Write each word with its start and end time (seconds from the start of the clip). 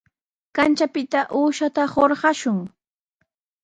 Kanchapita 0.59 1.21
uushata 1.41 1.83
hurqashun. 1.93 2.59